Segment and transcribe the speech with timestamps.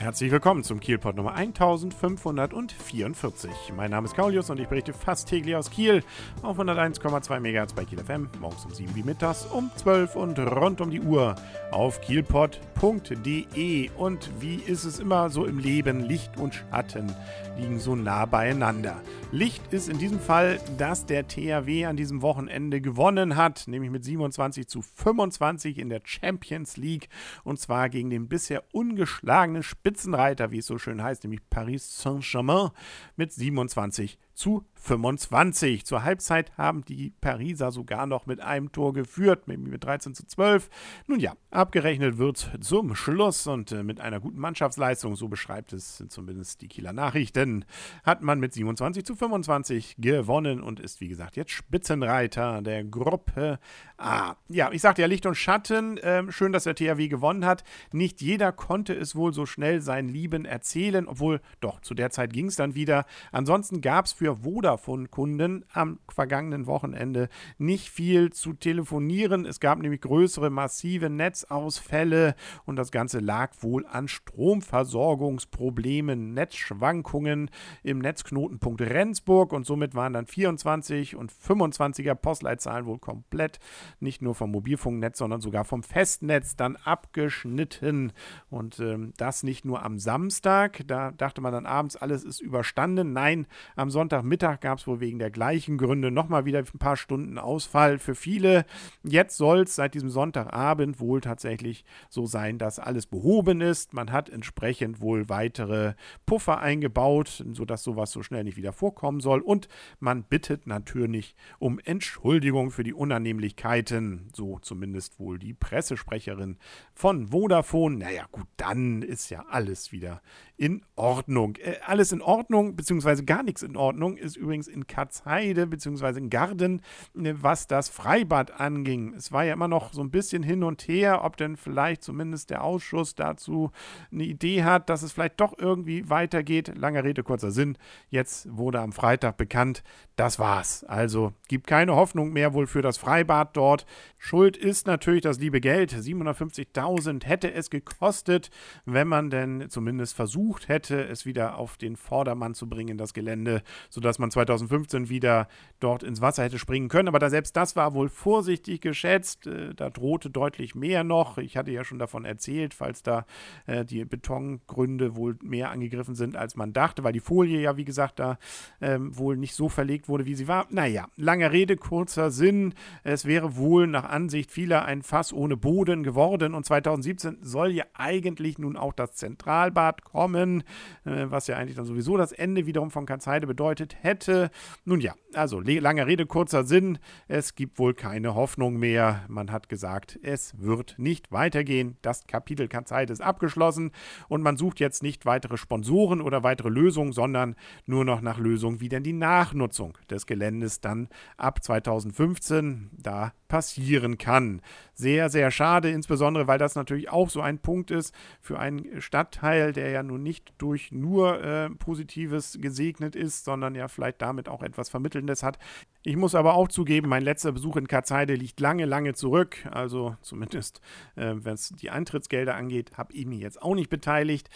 [0.00, 3.50] Herzlich willkommen zum Kielpot Nummer 1544.
[3.76, 6.04] Mein Name ist Kaulius und ich berichte fast täglich aus Kiel
[6.40, 10.80] auf 101,2 MHz bei Kiel FM, morgens um 7 wie mittags, um 12 und rund
[10.80, 11.34] um die Uhr
[11.72, 13.90] auf kielpot.de.
[13.96, 17.12] Und wie ist es immer so im Leben, Licht und Schatten
[17.58, 19.02] liegen so nah beieinander.
[19.32, 24.04] Licht ist in diesem Fall, dass der THW an diesem Wochenende gewonnen hat, nämlich mit
[24.04, 27.08] 27 zu 25 in der Champions League
[27.42, 32.02] und zwar gegen den bisher ungeschlagenen Spitzenreiter Spitzenreiter, wie es so schön heißt, nämlich Paris
[32.02, 32.72] Saint-Germain
[33.16, 35.84] mit 27 zu 25.
[35.84, 40.70] Zur Halbzeit haben die Pariser sogar noch mit einem Tor geführt, mit 13 zu 12.
[41.08, 46.04] Nun ja, abgerechnet wird zum Schluss und äh, mit einer guten Mannschaftsleistung, so beschreibt es
[46.08, 47.64] zumindest die Kieler Nachrichten,
[48.04, 53.58] hat man mit 27 zu 25 gewonnen und ist wie gesagt jetzt Spitzenreiter der Gruppe
[53.96, 54.36] A.
[54.48, 57.64] Ja, ich sagte ja Licht und Schatten, äh, schön, dass der THW gewonnen hat.
[57.92, 62.32] Nicht jeder konnte es wohl so schnell seinen Lieben erzählen, obwohl doch zu der Zeit
[62.32, 63.04] ging es dann wieder.
[63.32, 69.46] Ansonsten gab es für für Vodafone-Kunden am vergangenen Wochenende nicht viel zu telefonieren.
[69.46, 72.34] Es gab nämlich größere, massive Netzausfälle
[72.66, 77.50] und das Ganze lag wohl an Stromversorgungsproblemen, Netzschwankungen
[77.82, 83.60] im Netzknotenpunkt Rendsburg und somit waren dann 24 und 25er Postleitzahlen wohl komplett
[83.98, 88.12] nicht nur vom Mobilfunknetz, sondern sogar vom Festnetz dann abgeschnitten
[88.50, 93.14] und ähm, das nicht nur am Samstag, da dachte man dann abends, alles ist überstanden.
[93.14, 96.96] Nein, am Sonntag Sonntagmittag gab es wohl wegen der gleichen Gründe nochmal wieder ein paar
[96.96, 98.64] Stunden Ausfall für viele.
[99.04, 103.94] Jetzt soll es seit diesem Sonntagabend wohl tatsächlich so sein, dass alles behoben ist.
[103.94, 105.94] Man hat entsprechend wohl weitere
[106.26, 109.40] Puffer eingebaut, sodass sowas so schnell nicht wieder vorkommen soll.
[109.40, 109.68] Und
[110.00, 114.30] man bittet natürlich um Entschuldigung für die Unannehmlichkeiten.
[114.34, 116.58] So zumindest wohl die Pressesprecherin
[116.92, 117.98] von Vodafone.
[117.98, 120.22] Naja, gut, dann ist ja alles wieder
[120.56, 121.56] in Ordnung.
[121.56, 126.18] Äh, alles in Ordnung, beziehungsweise gar nichts in Ordnung Ordnung ist übrigens in Katzheide bzw.
[126.18, 126.80] in Garden,
[127.14, 129.14] äh, was das Freibad anging.
[129.14, 132.50] Es war ja immer noch so ein bisschen hin und her, ob denn vielleicht zumindest
[132.50, 133.70] der Ausschuss dazu
[134.10, 136.72] eine Idee hat, dass es vielleicht doch irgendwie weitergeht.
[136.74, 137.76] Langer Rede, kurzer Sinn.
[138.08, 139.82] Jetzt wurde am Freitag bekannt,
[140.16, 140.84] das war's.
[140.84, 143.84] Also gibt keine Hoffnung mehr wohl für das Freibad dort.
[144.16, 145.92] Schuld ist natürlich das liebe Geld.
[145.92, 148.50] 750.000 hätte es gekostet,
[148.84, 153.62] wenn man denn zumindest versucht hätte, es wieder auf den Vordermann zu bringen, das Gelände
[153.88, 155.48] sodass man 2015 wieder
[155.80, 157.08] dort ins Wasser hätte springen können.
[157.08, 159.46] Aber da selbst das war wohl vorsichtig geschätzt.
[159.46, 161.38] Äh, da drohte deutlich mehr noch.
[161.38, 163.24] Ich hatte ja schon davon erzählt, falls da
[163.66, 167.84] äh, die Betongründe wohl mehr angegriffen sind, als man dachte, weil die Folie ja, wie
[167.84, 168.38] gesagt, da
[168.80, 170.66] ähm, wohl nicht so verlegt wurde, wie sie war.
[170.70, 172.74] Naja, lange Rede, kurzer Sinn.
[173.04, 177.84] Es wäre wohl nach Ansicht vieler ein Fass ohne Boden geworden und 2017 soll ja
[177.94, 180.62] eigentlich nun auch das Zentralbad kommen,
[181.04, 184.50] äh, was ja eigentlich dann sowieso das Ende wiederum von Kanzheide bedeutet bedeutet hätte.
[184.84, 186.98] Nun ja, also lange Rede, kurzer Sinn.
[187.28, 189.24] Es gibt wohl keine Hoffnung mehr.
[189.28, 191.96] Man hat gesagt, es wird nicht weitergehen.
[192.02, 193.92] Das Kapitel Kanzheit ist abgeschlossen
[194.28, 197.54] und man sucht jetzt nicht weitere Sponsoren oder weitere Lösungen, sondern
[197.86, 204.18] nur noch nach Lösungen, wie denn die Nachnutzung des Geländes dann ab 2015 da passieren
[204.18, 204.60] kann.
[204.94, 209.72] Sehr, sehr schade, insbesondere weil das natürlich auch so ein Punkt ist für einen Stadtteil,
[209.72, 214.62] der ja nun nicht durch nur äh, Positives gesegnet ist, sondern ja vielleicht damit auch
[214.62, 215.58] etwas Vermittelndes hat.
[216.02, 219.56] Ich muss aber auch zugeben, mein letzter Besuch in Katzheide liegt lange, lange zurück.
[219.70, 220.80] Also zumindest,
[221.16, 224.48] äh, wenn es die Eintrittsgelder angeht, habe ich mich jetzt auch nicht beteiligt.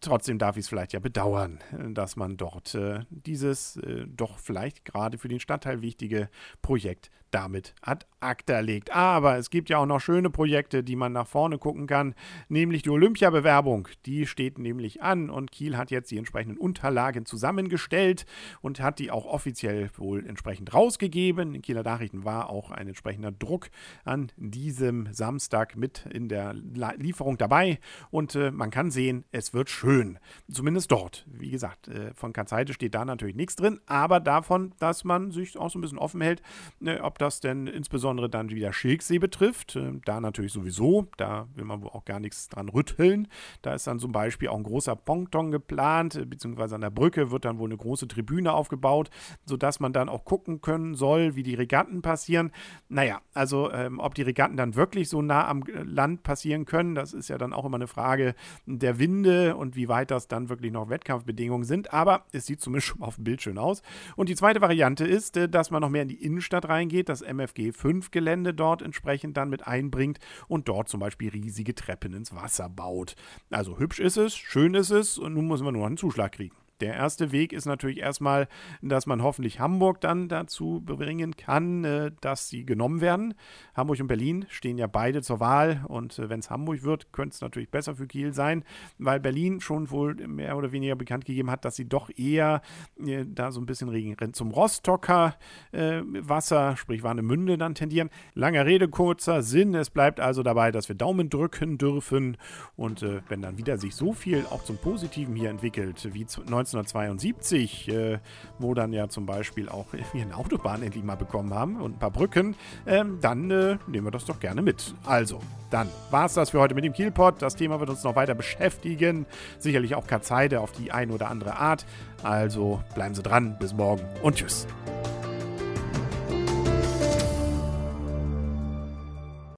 [0.00, 1.60] Trotzdem darf ich es vielleicht ja bedauern,
[1.90, 6.28] dass man dort äh, dieses äh, doch vielleicht gerade für den Stadtteil wichtige
[6.62, 8.94] Projekt damit ad acta legt.
[8.94, 12.14] Aber es gibt ja auch noch schöne Projekte, die man nach vorne gucken kann,
[12.48, 13.88] nämlich die Olympiabewerbung.
[14.06, 18.24] Die steht nämlich an und Kiel hat jetzt die entsprechenden Unterlagen zusammengestellt
[18.60, 21.54] und hat die auch offiziell wohl entsprechend rausgegeben.
[21.54, 23.70] In Kieler Nachrichten war auch ein entsprechender Druck
[24.04, 27.78] an diesem Samstag mit in der Lieferung dabei
[28.10, 30.18] und äh, man kann sehen, es wird schön.
[30.50, 31.26] Zumindest dort.
[31.30, 35.58] Wie gesagt, äh, von Kanzheide steht da natürlich nichts drin, aber davon, dass man sich
[35.58, 36.42] auch so ein bisschen offen hält,
[36.84, 39.76] äh, ob das denn insbesondere dann wieder Schilksee betrifft.
[39.76, 43.28] Äh, da natürlich sowieso, da will man wohl auch gar nichts dran rütteln.
[43.62, 47.30] Da ist dann zum Beispiel auch ein großer Ponton geplant, äh, beziehungsweise an der Brücke
[47.30, 49.10] wird dann wohl eine große Tribüne Tribüne aufgebaut,
[49.44, 52.52] sodass man dann auch gucken können soll, wie die Regatten passieren.
[52.88, 56.94] Naja, also ähm, ob die Regatten dann wirklich so nah am äh, Land passieren können,
[56.94, 58.34] das ist ja dann auch immer eine Frage
[58.66, 61.92] der Winde und wie weit das dann wirklich noch Wettkampfbedingungen sind.
[61.92, 63.82] Aber es sieht zumindest schon auf dem Bild schön aus.
[64.16, 67.22] Und die zweite Variante ist, äh, dass man noch mehr in die Innenstadt reingeht, das
[67.22, 70.18] MFG 5 Gelände dort entsprechend dann mit einbringt
[70.48, 73.16] und dort zum Beispiel riesige Treppen ins Wasser baut.
[73.50, 76.54] Also hübsch ist es, schön ist es und nun muss man nur einen Zuschlag kriegen.
[76.80, 78.48] Der erste Weg ist natürlich erstmal,
[78.82, 83.34] dass man hoffentlich Hamburg dann dazu bringen kann, äh, dass sie genommen werden.
[83.76, 87.34] Hamburg und Berlin stehen ja beide zur Wahl und äh, wenn es Hamburg wird, könnte
[87.34, 88.64] es natürlich besser für Kiel sein,
[88.98, 92.60] weil Berlin schon wohl mehr oder weniger bekannt gegeben hat, dass sie doch eher
[92.98, 93.84] äh, da so ein bisschen
[94.32, 95.36] zum Rostocker
[95.72, 98.10] Wasser, sprich Warnemünde, dann tendieren.
[98.34, 99.74] Langer Rede, kurzer Sinn.
[99.74, 102.36] Es bleibt also dabei, dass wir Daumen drücken dürfen
[102.76, 107.88] und wenn dann wieder sich so viel auch zum Positiven hier entwickelt, wie 19 1972,
[107.88, 108.18] äh,
[108.58, 111.98] wo dann ja zum Beispiel auch wir eine Autobahn endlich mal bekommen haben und ein
[111.98, 112.56] paar Brücken,
[112.86, 114.94] ähm, dann äh, nehmen wir das doch gerne mit.
[115.04, 115.40] Also,
[115.70, 117.42] dann war es das für heute mit dem Kielpot.
[117.42, 119.26] Das Thema wird uns noch weiter beschäftigen.
[119.58, 121.84] Sicherlich auch Katzeide auf die eine oder andere Art.
[122.22, 123.56] Also bleiben Sie dran.
[123.58, 124.66] Bis morgen und tschüss.